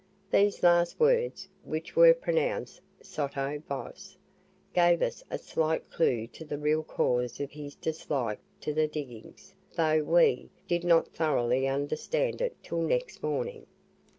[0.31, 4.17] These last words, which were pronounced SOTTO VOCE,
[4.73, 9.53] gave us a slight clue to the real cause of his dislike to the diggings,
[9.75, 13.67] though we, did not thoroughly understand it till next morning.